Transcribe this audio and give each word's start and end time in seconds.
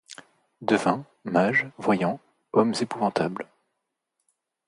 Devins, 0.63 1.05
mages, 1.25 1.69
voyants, 1.77 2.19
hommes 2.53 2.73
épouvantables; 2.81 3.45